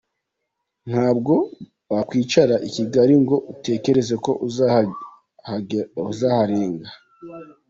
Ntabwo 0.89 1.33
wakwicara 1.91 2.55
i 2.67 2.69
Kigali 2.75 3.15
ngo 3.21 3.35
utekereze 3.53 4.15
ko 4.25 4.31
uzaharenga. 6.07 6.91